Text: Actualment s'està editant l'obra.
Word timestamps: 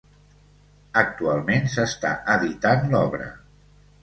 Actualment 1.01 1.69
s'està 1.75 2.15
editant 2.37 2.89
l'obra. 2.97 3.31